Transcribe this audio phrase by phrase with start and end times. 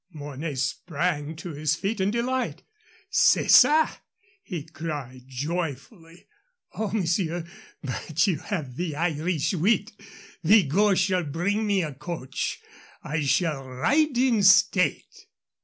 [0.11, 2.63] Mornay sprang to his feet in delight.
[3.11, 3.99] "C'est ça!"
[4.41, 6.25] he cried, joyfully.
[6.73, 7.45] "Oh, monsieur,
[7.83, 9.91] but you have the Irish wit.
[10.43, 12.59] Vigot shall bring me a coach.
[13.03, 15.27] I shall ride in state."